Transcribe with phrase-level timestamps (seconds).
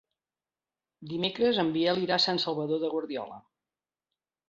[1.11, 3.43] Dimecres en Biel irà a Sant Salvador de Guardiola.